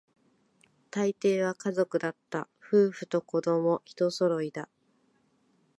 [0.89, 4.67] 大抵は家族だった、夫婦と子供、一揃いだ